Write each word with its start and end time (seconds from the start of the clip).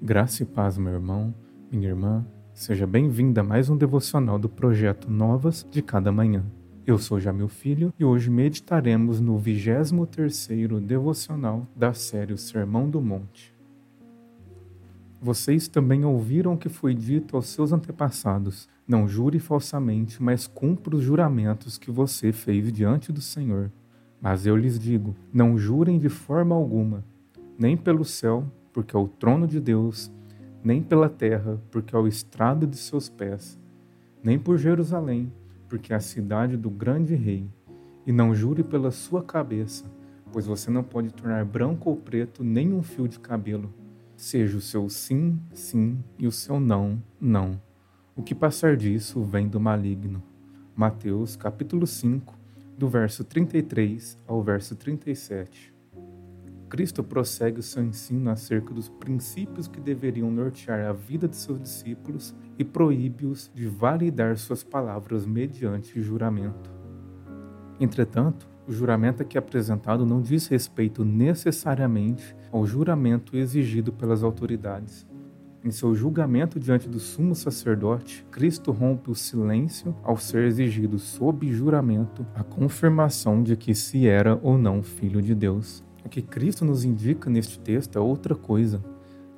Graça 0.00 0.42
e 0.42 0.46
paz, 0.46 0.76
meu 0.76 0.92
irmão, 0.92 1.34
minha 1.72 1.88
irmã. 1.88 2.24
Seja 2.52 2.86
bem-vinda 2.86 3.40
a 3.40 3.44
mais 3.44 3.70
um 3.70 3.76
devocional 3.76 4.38
do 4.38 4.46
projeto 4.46 5.10
Novas 5.10 5.66
de 5.70 5.80
Cada 5.80 6.12
Manhã. 6.12 6.44
Eu 6.86 6.98
sou 6.98 7.18
Jamil 7.18 7.48
Filho 7.48 7.94
e 7.98 8.04
hoje 8.04 8.28
meditaremos 8.28 9.20
no 9.20 9.40
23º 9.40 10.80
devocional 10.80 11.66
da 11.74 11.94
série 11.94 12.34
O 12.34 12.38
Sermão 12.38 12.90
do 12.90 13.00
Monte. 13.00 13.54
Vocês 15.18 15.66
também 15.66 16.04
ouviram 16.04 16.52
o 16.52 16.58
que 16.58 16.68
foi 16.68 16.94
dito 16.94 17.34
aos 17.34 17.46
seus 17.46 17.72
antepassados: 17.72 18.68
Não 18.86 19.08
jure 19.08 19.38
falsamente, 19.38 20.22
mas 20.22 20.46
cumpra 20.46 20.94
os 20.94 21.02
juramentos 21.02 21.78
que 21.78 21.90
você 21.90 22.32
fez 22.32 22.70
diante 22.70 23.10
do 23.10 23.22
Senhor. 23.22 23.72
Mas 24.20 24.44
eu 24.44 24.56
lhes 24.56 24.78
digo: 24.78 25.16
não 25.32 25.56
jurem 25.56 25.98
de 25.98 26.10
forma 26.10 26.54
alguma, 26.54 27.02
nem 27.58 27.78
pelo 27.78 28.04
céu, 28.04 28.44
porque 28.76 28.94
é 28.94 28.98
o 28.98 29.08
trono 29.08 29.46
de 29.46 29.58
Deus, 29.58 30.12
nem 30.62 30.82
pela 30.82 31.08
terra, 31.08 31.58
porque 31.70 31.96
é 31.96 31.98
o 31.98 32.06
estrado 32.06 32.66
de 32.66 32.76
seus 32.76 33.08
pés, 33.08 33.58
nem 34.22 34.38
por 34.38 34.58
Jerusalém, 34.58 35.32
porque 35.66 35.94
é 35.94 35.96
a 35.96 36.00
cidade 36.00 36.58
do 36.58 36.68
grande 36.68 37.14
rei. 37.14 37.48
E 38.06 38.12
não 38.12 38.34
jure 38.34 38.62
pela 38.62 38.90
sua 38.90 39.22
cabeça, 39.22 39.90
pois 40.30 40.46
você 40.46 40.70
não 40.70 40.82
pode 40.84 41.08
tornar 41.08 41.42
branco 41.46 41.88
ou 41.88 41.96
preto 41.96 42.44
nem 42.44 42.74
um 42.74 42.82
fio 42.82 43.08
de 43.08 43.18
cabelo. 43.18 43.72
Seja 44.14 44.58
o 44.58 44.60
seu 44.60 44.90
sim, 44.90 45.40
sim, 45.54 46.04
e 46.18 46.26
o 46.26 46.32
seu 46.32 46.60
não, 46.60 47.02
não. 47.18 47.58
O 48.14 48.22
que 48.22 48.34
passar 48.34 48.76
disso 48.76 49.24
vem 49.24 49.48
do 49.48 49.58
maligno. 49.58 50.22
Mateus 50.76 51.34
capítulo 51.34 51.86
5, 51.86 52.38
do 52.76 52.90
verso 52.90 53.24
33 53.24 54.18
ao 54.26 54.42
verso 54.42 54.76
37. 54.76 55.75
Cristo 56.76 57.02
prossegue 57.02 57.60
o 57.60 57.62
seu 57.62 57.82
ensino 57.82 58.28
acerca 58.28 58.74
dos 58.74 58.90
princípios 58.90 59.66
que 59.66 59.80
deveriam 59.80 60.30
nortear 60.30 60.86
a 60.86 60.92
vida 60.92 61.26
de 61.26 61.34
seus 61.34 61.58
discípulos 61.58 62.34
e 62.58 62.64
proíbe-os 62.64 63.50
de 63.54 63.66
validar 63.66 64.36
suas 64.36 64.62
palavras 64.62 65.24
mediante 65.24 66.02
juramento. 66.02 66.70
Entretanto, 67.80 68.46
o 68.68 68.72
juramento 68.72 69.22
aqui 69.22 69.38
apresentado 69.38 70.04
não 70.04 70.20
diz 70.20 70.48
respeito 70.48 71.02
necessariamente 71.02 72.36
ao 72.52 72.66
juramento 72.66 73.38
exigido 73.38 73.90
pelas 73.90 74.22
autoridades. 74.22 75.06
Em 75.64 75.70
seu 75.70 75.94
julgamento 75.94 76.60
diante 76.60 76.90
do 76.90 77.00
sumo 77.00 77.34
sacerdote, 77.34 78.22
Cristo 78.30 78.70
rompe 78.70 79.10
o 79.10 79.14
silêncio 79.14 79.96
ao 80.02 80.18
ser 80.18 80.44
exigido 80.44 80.98
sob 80.98 81.50
juramento 81.50 82.26
a 82.34 82.44
confirmação 82.44 83.42
de 83.42 83.56
que 83.56 83.74
se 83.74 84.06
era 84.06 84.38
ou 84.42 84.58
não 84.58 84.82
filho 84.82 85.22
de 85.22 85.34
Deus. 85.34 85.85
O 86.06 86.08
que 86.08 86.22
Cristo 86.22 86.64
nos 86.64 86.84
indica 86.84 87.28
neste 87.28 87.58
texto 87.58 87.98
é 87.98 88.00
outra 88.00 88.36
coisa. 88.36 88.80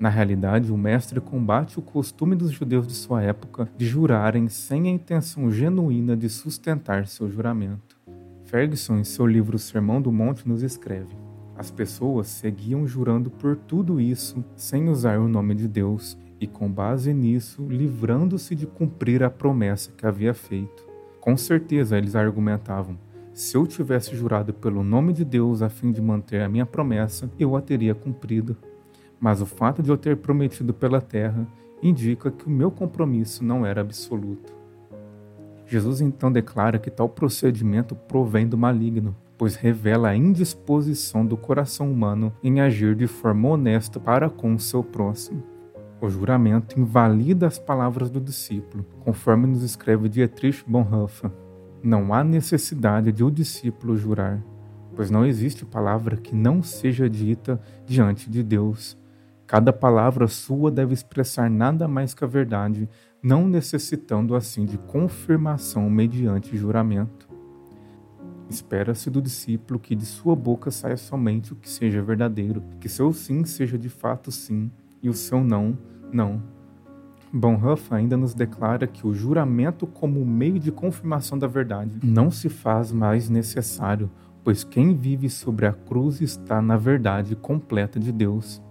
Na 0.00 0.08
realidade, 0.08 0.72
o 0.72 0.78
Mestre 0.78 1.20
combate 1.20 1.78
o 1.78 1.82
costume 1.82 2.34
dos 2.34 2.50
judeus 2.52 2.86
de 2.86 2.94
sua 2.94 3.20
época 3.20 3.68
de 3.76 3.84
jurarem 3.84 4.48
sem 4.48 4.88
a 4.88 4.90
intenção 4.90 5.52
genuína 5.52 6.16
de 6.16 6.26
sustentar 6.30 7.06
seu 7.06 7.30
juramento. 7.30 8.00
Ferguson, 8.44 8.96
em 8.96 9.04
seu 9.04 9.26
livro 9.26 9.58
Sermão 9.58 10.00
do 10.00 10.10
Monte, 10.10 10.48
nos 10.48 10.62
escreve: 10.62 11.14
As 11.54 11.70
pessoas 11.70 12.28
seguiam 12.28 12.86
jurando 12.86 13.28
por 13.28 13.56
tudo 13.56 14.00
isso 14.00 14.42
sem 14.56 14.88
usar 14.88 15.18
o 15.18 15.28
nome 15.28 15.54
de 15.54 15.68
Deus 15.68 16.16
e, 16.40 16.46
com 16.46 16.66
base 16.72 17.12
nisso, 17.12 17.66
livrando-se 17.68 18.54
de 18.54 18.66
cumprir 18.66 19.22
a 19.22 19.28
promessa 19.28 19.92
que 19.92 20.06
havia 20.06 20.32
feito. 20.32 20.86
Com 21.20 21.36
certeza, 21.36 21.98
eles 21.98 22.16
argumentavam: 22.16 22.98
se 23.34 23.56
eu 23.56 23.66
tivesse 23.66 24.14
jurado 24.14 24.54
pelo 24.54 24.84
nome 24.84 25.12
de 25.12 25.24
Deus 25.24 25.60
a 25.60 25.68
fim 25.68 25.90
de 25.90 26.00
manter 26.00 26.40
a 26.40 26.48
minha 26.48 26.64
promessa, 26.64 27.28
eu 27.36 27.56
a 27.56 27.60
teria 27.60 27.92
cumprido. 27.92 28.56
Mas 29.18 29.40
o 29.40 29.46
fato 29.46 29.82
de 29.82 29.90
eu 29.90 29.98
ter 29.98 30.16
prometido 30.18 30.72
pela 30.72 31.00
terra 31.00 31.44
indica 31.82 32.30
que 32.30 32.46
o 32.46 32.50
meu 32.50 32.70
compromisso 32.70 33.44
não 33.44 33.66
era 33.66 33.80
absoluto. 33.80 34.54
Jesus 35.66 36.00
então 36.00 36.30
declara 36.30 36.78
que 36.78 36.90
tal 36.90 37.08
procedimento 37.08 37.96
provém 37.96 38.46
do 38.46 38.56
maligno, 38.56 39.16
pois 39.36 39.56
revela 39.56 40.10
a 40.10 40.16
indisposição 40.16 41.26
do 41.26 41.36
coração 41.36 41.90
humano 41.90 42.32
em 42.40 42.60
agir 42.60 42.94
de 42.94 43.08
forma 43.08 43.48
honesta 43.48 43.98
para 43.98 44.30
com 44.30 44.54
o 44.54 44.60
seu 44.60 44.84
próximo. 44.84 45.42
O 46.00 46.08
juramento 46.08 46.78
invalida 46.78 47.48
as 47.48 47.58
palavras 47.58 48.10
do 48.10 48.20
discípulo, 48.20 48.84
conforme 49.00 49.48
nos 49.48 49.62
escreve 49.62 50.08
Dietrich 50.08 50.62
Bonhoeffer. 50.64 51.32
Não 51.84 52.14
há 52.14 52.24
necessidade 52.24 53.12
de 53.12 53.22
o 53.22 53.30
discípulo 53.30 53.94
jurar, 53.94 54.42
pois 54.96 55.10
não 55.10 55.26
existe 55.26 55.66
palavra 55.66 56.16
que 56.16 56.34
não 56.34 56.62
seja 56.62 57.10
dita 57.10 57.60
diante 57.84 58.30
de 58.30 58.42
Deus. 58.42 58.96
Cada 59.46 59.70
palavra 59.70 60.26
sua 60.26 60.70
deve 60.70 60.94
expressar 60.94 61.50
nada 61.50 61.86
mais 61.86 62.14
que 62.14 62.24
a 62.24 62.26
verdade, 62.26 62.88
não 63.22 63.46
necessitando 63.46 64.34
assim 64.34 64.64
de 64.64 64.78
confirmação 64.78 65.90
mediante 65.90 66.56
juramento. 66.56 67.28
Espera-se 68.48 69.10
do 69.10 69.20
discípulo 69.20 69.78
que 69.78 69.94
de 69.94 70.06
sua 70.06 70.34
boca 70.34 70.70
saia 70.70 70.96
somente 70.96 71.52
o 71.52 71.56
que 71.56 71.68
seja 71.68 72.00
verdadeiro, 72.00 72.62
que 72.80 72.88
seu 72.88 73.12
sim 73.12 73.44
seja 73.44 73.76
de 73.76 73.90
fato 73.90 74.32
sim 74.32 74.70
e 75.02 75.10
o 75.10 75.12
seu 75.12 75.44
não, 75.44 75.76
não 76.10 76.53
Bonhoeffer 77.36 77.98
ainda 77.98 78.16
nos 78.16 78.32
declara 78.32 78.86
que 78.86 79.04
o 79.04 79.12
juramento 79.12 79.88
como 79.88 80.24
meio 80.24 80.60
de 80.60 80.70
confirmação 80.70 81.36
da 81.36 81.48
verdade 81.48 81.98
não 82.00 82.30
se 82.30 82.48
faz 82.48 82.92
mais 82.92 83.28
necessário, 83.28 84.08
pois 84.44 84.62
quem 84.62 84.94
vive 84.94 85.28
sobre 85.28 85.66
a 85.66 85.72
cruz 85.72 86.20
está 86.20 86.62
na 86.62 86.76
verdade 86.76 87.34
completa 87.34 87.98
de 87.98 88.12
Deus. 88.12 88.62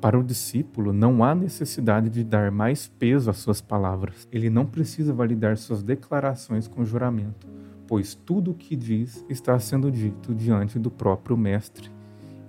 Para 0.00 0.18
o 0.18 0.24
discípulo, 0.24 0.90
não 0.90 1.22
há 1.22 1.34
necessidade 1.34 2.08
de 2.08 2.24
dar 2.24 2.50
mais 2.50 2.88
peso 2.88 3.28
às 3.28 3.36
suas 3.36 3.60
palavras. 3.60 4.26
Ele 4.32 4.48
não 4.48 4.64
precisa 4.64 5.12
validar 5.12 5.58
suas 5.58 5.82
declarações 5.82 6.66
com 6.66 6.86
juramento, 6.86 7.46
pois 7.86 8.14
tudo 8.14 8.52
o 8.52 8.54
que 8.54 8.74
diz 8.74 9.22
está 9.28 9.58
sendo 9.58 9.90
dito 9.90 10.34
diante 10.34 10.78
do 10.78 10.90
próprio 10.90 11.36
Mestre. 11.36 11.97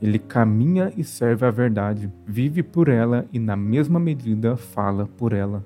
Ele 0.02 0.18
caminha 0.18 0.94
e 0.96 1.04
serve 1.04 1.46
a 1.46 1.52
verdade, 1.52 2.12
vive 2.26 2.64
por 2.64 2.88
ela 2.88 3.26
e, 3.34 3.40
na 3.40 3.56
mesma 3.56 4.00
medida, 4.00 4.56
fala 4.56 5.06
por 5.06 5.34
ela. 5.34 5.66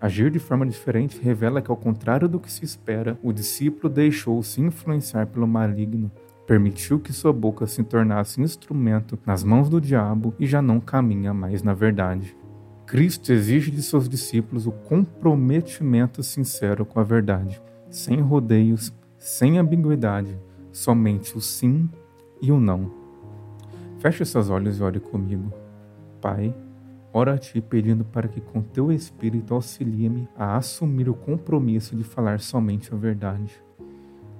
Agir 0.00 0.30
de 0.30 0.38
forma 0.38 0.66
diferente 0.66 1.20
revela 1.20 1.60
que, 1.60 1.70
ao 1.70 1.76
contrário 1.76 2.28
do 2.28 2.40
que 2.40 2.50
se 2.50 2.64
espera, 2.64 3.18
o 3.22 3.32
discípulo 3.32 3.92
deixou-se 3.92 4.60
influenciar 4.60 5.26
pelo 5.26 5.46
maligno, 5.46 6.10
permitiu 6.46 6.98
que 6.98 7.12
sua 7.12 7.32
boca 7.32 7.66
se 7.66 7.82
tornasse 7.84 8.40
instrumento 8.40 9.18
nas 9.24 9.44
mãos 9.44 9.68
do 9.68 9.80
diabo 9.80 10.34
e 10.38 10.46
já 10.46 10.60
não 10.60 10.80
caminha 10.80 11.32
mais 11.32 11.62
na 11.62 11.74
verdade. 11.74 12.36
Cristo 12.86 13.32
exige 13.32 13.70
de 13.70 13.82
seus 13.82 14.08
discípulos 14.08 14.66
o 14.66 14.72
comprometimento 14.72 16.22
sincero 16.22 16.84
com 16.84 16.98
a 16.98 17.04
verdade, 17.04 17.62
sem 17.88 18.20
rodeios, 18.20 18.92
sem 19.16 19.58
ambiguidade, 19.58 20.36
somente 20.72 21.36
o 21.36 21.40
sim 21.40 21.88
e 22.42 22.50
o 22.50 22.58
não. 22.58 22.99
Feche 24.00 24.24
seus 24.24 24.48
olhos 24.48 24.78
e 24.78 24.82
ore 24.82 24.98
comigo. 24.98 25.52
Pai, 26.22 26.54
oro 27.12 27.32
a 27.32 27.36
Ti 27.36 27.60
pedindo 27.60 28.02
para 28.02 28.28
que 28.28 28.40
com 28.40 28.62
Teu 28.62 28.90
Espírito 28.90 29.52
auxilie-me 29.52 30.26
a 30.34 30.56
assumir 30.56 31.06
o 31.06 31.14
compromisso 31.14 31.94
de 31.94 32.02
falar 32.02 32.40
somente 32.40 32.94
a 32.94 32.96
verdade. 32.96 33.62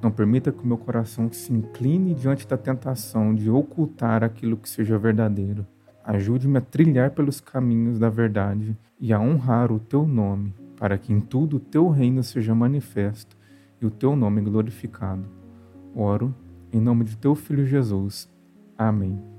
Não 0.03 0.11
permita 0.11 0.51
que 0.51 0.65
o 0.65 0.67
meu 0.67 0.79
coração 0.79 1.31
se 1.31 1.53
incline 1.53 2.15
diante 2.15 2.49
da 2.49 2.57
tentação 2.57 3.35
de 3.35 3.51
ocultar 3.51 4.25
aquilo 4.25 4.57
que 4.57 4.67
seja 4.67 4.97
verdadeiro. 4.97 5.67
Ajude-me 6.03 6.57
a 6.57 6.63
trilhar 6.63 7.11
pelos 7.11 7.39
caminhos 7.39 7.99
da 7.99 8.09
verdade 8.09 8.75
e 8.99 9.13
a 9.13 9.21
honrar 9.21 9.71
o 9.71 9.79
Teu 9.79 10.07
nome, 10.07 10.55
para 10.75 10.97
que 10.97 11.13
em 11.13 11.21
tudo 11.21 11.59
o 11.59 11.61
Teu 11.61 11.87
reino 11.91 12.23
seja 12.23 12.55
manifesto 12.55 13.37
e 13.79 13.85
o 13.85 13.91
Teu 13.91 14.17
nome 14.17 14.41
glorificado. 14.41 15.29
Oro 15.95 16.35
em 16.73 16.81
nome 16.81 17.05
de 17.05 17.15
Teu 17.19 17.35
Filho 17.35 17.67
Jesus. 17.67 18.27
Amém. 18.79 19.30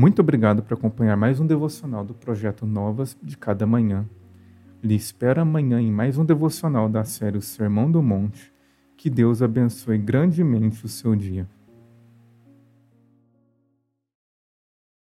Muito 0.00 0.20
obrigado 0.20 0.62
por 0.62 0.72
acompanhar 0.72 1.14
mais 1.14 1.40
um 1.40 1.46
devocional 1.46 2.02
do 2.02 2.14
projeto 2.14 2.64
Novas 2.64 3.14
de 3.22 3.36
Cada 3.36 3.66
Manhã. 3.66 4.08
Lhe 4.82 4.94
espero 4.94 5.42
amanhã 5.42 5.78
em 5.78 5.92
mais 5.92 6.16
um 6.16 6.24
devocional 6.24 6.88
da 6.88 7.04
série 7.04 7.36
o 7.36 7.42
Sermão 7.42 7.92
do 7.92 8.02
Monte. 8.02 8.50
Que 8.96 9.10
Deus 9.10 9.42
abençoe 9.42 9.98
grandemente 9.98 10.86
o 10.86 10.88
seu 10.88 11.14
dia. 11.14 11.46